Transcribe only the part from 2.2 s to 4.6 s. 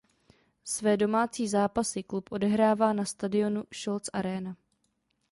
odehrává na stadionu Scholz Arena.